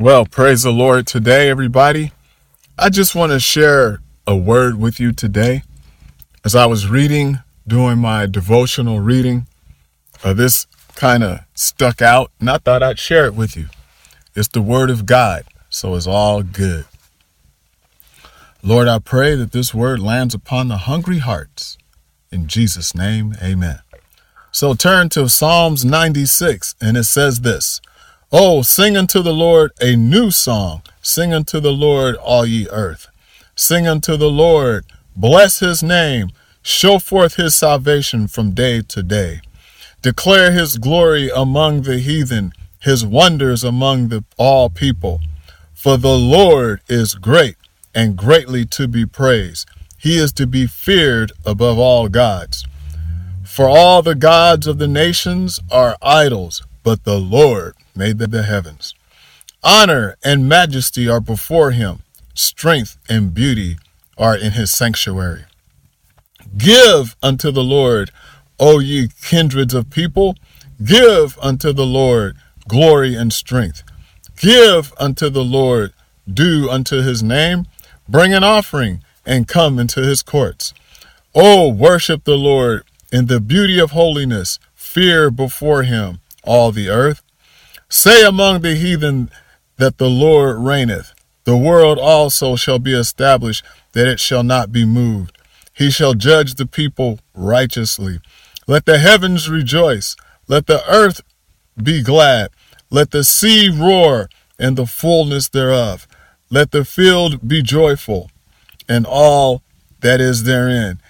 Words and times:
Well, 0.00 0.26
praise 0.26 0.62
the 0.62 0.70
Lord 0.70 1.08
today, 1.08 1.50
everybody. 1.50 2.12
I 2.78 2.88
just 2.88 3.16
want 3.16 3.32
to 3.32 3.40
share 3.40 3.98
a 4.28 4.36
word 4.36 4.78
with 4.78 5.00
you 5.00 5.10
today. 5.10 5.64
As 6.44 6.54
I 6.54 6.66
was 6.66 6.86
reading, 6.86 7.40
doing 7.66 7.98
my 7.98 8.26
devotional 8.26 9.00
reading, 9.00 9.48
uh, 10.22 10.34
this 10.34 10.68
kind 10.94 11.24
of 11.24 11.40
stuck 11.52 12.00
out, 12.00 12.30
and 12.38 12.48
I 12.48 12.58
thought 12.58 12.80
I'd 12.80 13.00
share 13.00 13.26
it 13.26 13.34
with 13.34 13.56
you. 13.56 13.70
It's 14.36 14.46
the 14.46 14.62
Word 14.62 14.88
of 14.88 15.04
God, 15.04 15.42
so 15.68 15.96
it's 15.96 16.06
all 16.06 16.44
good. 16.44 16.84
Lord, 18.62 18.86
I 18.86 19.00
pray 19.00 19.34
that 19.34 19.50
this 19.50 19.74
word 19.74 19.98
lands 19.98 20.32
upon 20.32 20.68
the 20.68 20.76
hungry 20.76 21.18
hearts. 21.18 21.76
In 22.30 22.46
Jesus' 22.46 22.94
name, 22.94 23.34
amen. 23.42 23.80
So 24.52 24.74
turn 24.74 25.08
to 25.08 25.28
Psalms 25.28 25.84
96, 25.84 26.76
and 26.80 26.96
it 26.96 27.02
says 27.02 27.40
this 27.40 27.80
Oh, 28.30 28.60
sing 28.60 28.94
unto 28.94 29.22
the 29.22 29.32
Lord 29.32 29.72
a 29.80 29.96
new 29.96 30.30
song. 30.30 30.82
Sing 31.00 31.32
unto 31.32 31.60
the 31.60 31.72
Lord, 31.72 32.14
all 32.16 32.44
ye 32.44 32.68
earth. 32.68 33.06
Sing 33.56 33.88
unto 33.88 34.18
the 34.18 34.28
Lord, 34.28 34.84
bless 35.16 35.60
his 35.60 35.82
name. 35.82 36.28
Show 36.60 36.98
forth 36.98 37.36
his 37.36 37.56
salvation 37.56 38.28
from 38.28 38.50
day 38.50 38.82
to 38.82 39.02
day. 39.02 39.40
Declare 40.02 40.52
his 40.52 40.76
glory 40.76 41.30
among 41.34 41.82
the 41.82 42.00
heathen, 42.00 42.52
his 42.80 43.02
wonders 43.02 43.64
among 43.64 44.08
the 44.08 44.22
all 44.36 44.68
people. 44.68 45.20
For 45.72 45.96
the 45.96 46.18
Lord 46.18 46.82
is 46.86 47.14
great 47.14 47.56
and 47.94 48.14
greatly 48.14 48.66
to 48.66 48.86
be 48.86 49.06
praised. 49.06 49.66
He 49.96 50.18
is 50.18 50.34
to 50.34 50.46
be 50.46 50.66
feared 50.66 51.32
above 51.46 51.78
all 51.78 52.10
gods. 52.10 52.66
For 53.42 53.70
all 53.70 54.02
the 54.02 54.14
gods 54.14 54.66
of 54.66 54.76
the 54.76 54.86
nations 54.86 55.60
are 55.70 55.96
idols, 56.02 56.62
but 56.88 57.04
the 57.04 57.20
Lord 57.20 57.74
made 57.94 58.16
the 58.16 58.42
heavens. 58.44 58.94
Honor 59.62 60.16
and 60.24 60.48
majesty 60.48 61.06
are 61.06 61.20
before 61.20 61.72
him, 61.72 61.98
strength 62.32 62.96
and 63.10 63.34
beauty 63.34 63.76
are 64.16 64.34
in 64.34 64.52
his 64.52 64.70
sanctuary. 64.70 65.44
Give 66.56 67.14
unto 67.22 67.50
the 67.50 67.62
Lord, 67.62 68.10
O 68.58 68.78
ye 68.78 69.10
kindreds 69.20 69.74
of 69.74 69.90
people, 69.90 70.34
give 70.82 71.38
unto 71.42 71.74
the 71.74 71.84
Lord 71.84 72.38
glory 72.66 73.14
and 73.14 73.34
strength. 73.34 73.82
Give 74.40 74.90
unto 74.98 75.28
the 75.28 75.44
Lord 75.44 75.92
due 76.26 76.70
unto 76.70 77.02
his 77.02 77.22
name, 77.22 77.66
bring 78.08 78.32
an 78.32 78.44
offering 78.44 79.02
and 79.26 79.46
come 79.46 79.78
into 79.78 80.00
his 80.00 80.22
courts. 80.22 80.72
O 81.34 81.68
worship 81.68 82.24
the 82.24 82.38
Lord 82.38 82.84
in 83.12 83.26
the 83.26 83.40
beauty 83.40 83.78
of 83.78 83.90
holiness, 83.90 84.58
fear 84.74 85.30
before 85.30 85.82
him 85.82 86.20
all 86.48 86.72
the 86.72 86.88
earth. 86.88 87.22
Say 87.90 88.24
among 88.24 88.62
the 88.62 88.74
heathen 88.74 89.30
that 89.76 89.98
the 89.98 90.08
Lord 90.08 90.58
reigneth. 90.58 91.14
The 91.44 91.56
world 91.56 91.98
also 91.98 92.56
shall 92.56 92.78
be 92.78 92.94
established, 92.94 93.64
that 93.92 94.08
it 94.08 94.18
shall 94.18 94.42
not 94.42 94.72
be 94.72 94.84
moved. 94.84 95.36
He 95.72 95.90
shall 95.90 96.14
judge 96.14 96.54
the 96.54 96.66
people 96.66 97.20
righteously. 97.34 98.18
Let 98.66 98.86
the 98.86 98.98
heavens 98.98 99.48
rejoice. 99.48 100.16
Let 100.48 100.66
the 100.66 100.82
earth 100.90 101.20
be 101.80 102.02
glad. 102.02 102.50
Let 102.90 103.10
the 103.10 103.24
sea 103.24 103.68
roar 103.68 104.28
and 104.58 104.76
the 104.76 104.86
fullness 104.86 105.48
thereof. 105.48 106.08
Let 106.50 106.70
the 106.70 106.84
field 106.84 107.46
be 107.46 107.62
joyful 107.62 108.30
and 108.88 109.06
all 109.06 109.62
that 110.00 110.20
is 110.20 110.44
therein. 110.44 111.00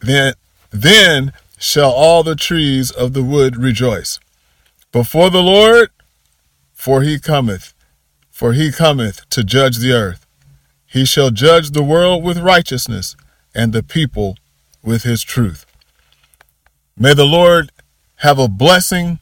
Then, 0.00 0.34
then 0.70 1.32
shall 1.58 1.90
all 1.90 2.22
the 2.22 2.36
trees 2.36 2.90
of 2.90 3.12
the 3.12 3.22
wood 3.24 3.56
rejoice 3.56 4.20
before 4.94 5.28
the 5.28 5.42
Lord, 5.42 5.90
for 6.72 7.02
he 7.02 7.18
cometh, 7.18 7.74
for 8.30 8.52
he 8.52 8.70
cometh 8.70 9.28
to 9.30 9.42
judge 9.42 9.78
the 9.78 9.92
earth. 9.92 10.24
He 10.86 11.04
shall 11.04 11.32
judge 11.32 11.72
the 11.72 11.82
world 11.82 12.22
with 12.22 12.38
righteousness 12.38 13.16
and 13.56 13.72
the 13.72 13.82
people 13.82 14.36
with 14.84 15.02
his 15.02 15.24
truth. 15.24 15.66
May 16.96 17.12
the 17.12 17.26
Lord 17.26 17.72
have 18.18 18.38
a 18.38 18.46
blessing 18.46 19.18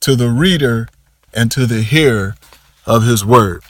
to 0.00 0.16
the 0.16 0.28
reader 0.28 0.88
and 1.32 1.52
to 1.52 1.66
the 1.66 1.82
hearer 1.82 2.34
of 2.84 3.04
his 3.04 3.24
word. 3.24 3.62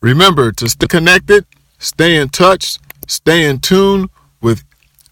Remember 0.00 0.50
to 0.50 0.68
stay 0.68 0.88
connected, 0.88 1.46
stay 1.78 2.16
in 2.16 2.30
touch, 2.30 2.80
stay 3.06 3.48
in 3.48 3.60
tune 3.60 4.08
with 4.40 4.64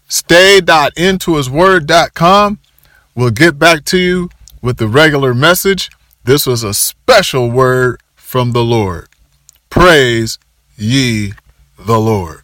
stay.intohisword.com. 0.09 2.59
We'll 3.15 3.31
get 3.31 3.57
back 3.57 3.85
to 3.85 3.97
you 3.97 4.29
with 4.61 4.77
the 4.77 4.87
regular 4.87 5.33
message. 5.33 5.89
This 6.23 6.45
was 6.45 6.63
a 6.63 6.73
special 6.73 7.49
word 7.49 8.01
from 8.15 8.51
the 8.51 8.63
Lord. 8.63 9.07
Praise 9.69 10.37
ye 10.77 11.33
the 11.77 11.99
Lord. 11.99 12.41